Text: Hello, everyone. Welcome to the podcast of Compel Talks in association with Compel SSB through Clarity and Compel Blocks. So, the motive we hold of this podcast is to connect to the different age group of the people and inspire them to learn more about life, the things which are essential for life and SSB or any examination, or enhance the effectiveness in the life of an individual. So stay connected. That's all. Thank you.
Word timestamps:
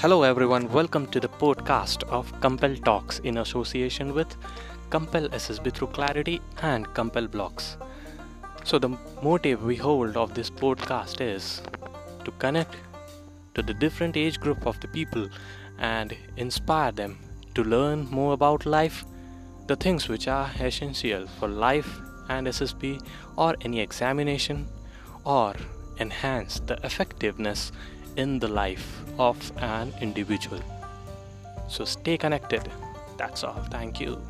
Hello, 0.00 0.22
everyone. 0.22 0.70
Welcome 0.70 1.08
to 1.08 1.18
the 1.18 1.28
podcast 1.28 2.04
of 2.04 2.30
Compel 2.40 2.76
Talks 2.76 3.18
in 3.18 3.38
association 3.38 4.14
with 4.14 4.36
Compel 4.90 5.28
SSB 5.30 5.74
through 5.74 5.88
Clarity 5.88 6.40
and 6.62 6.86
Compel 6.94 7.26
Blocks. 7.26 7.76
So, 8.62 8.78
the 8.78 8.96
motive 9.24 9.64
we 9.64 9.74
hold 9.74 10.16
of 10.16 10.34
this 10.34 10.50
podcast 10.50 11.20
is 11.20 11.62
to 12.24 12.30
connect 12.38 12.76
to 13.56 13.62
the 13.62 13.74
different 13.74 14.16
age 14.16 14.38
group 14.38 14.68
of 14.68 14.78
the 14.78 14.86
people 14.86 15.28
and 15.78 16.16
inspire 16.36 16.92
them 16.92 17.18
to 17.56 17.64
learn 17.64 18.08
more 18.08 18.34
about 18.34 18.66
life, 18.66 19.04
the 19.66 19.74
things 19.74 20.08
which 20.08 20.28
are 20.28 20.48
essential 20.60 21.26
for 21.26 21.48
life 21.48 22.00
and 22.28 22.46
SSB 22.46 23.04
or 23.34 23.56
any 23.62 23.80
examination, 23.80 24.68
or 25.24 25.56
enhance 25.98 26.60
the 26.60 26.78
effectiveness 26.84 27.72
in 28.18 28.38
the 28.38 28.48
life 28.48 29.04
of 29.18 29.36
an 29.58 29.92
individual. 30.00 30.60
So 31.68 31.84
stay 31.84 32.18
connected. 32.18 32.68
That's 33.16 33.44
all. 33.44 33.62
Thank 33.70 34.00
you. 34.00 34.20